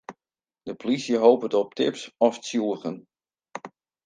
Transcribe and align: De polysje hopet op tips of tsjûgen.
De 0.63 0.75
polysje 0.75 1.17
hopet 1.23 1.53
op 1.61 1.69
tips 1.79 2.03
of 2.25 2.33
tsjûgen. 2.39 2.97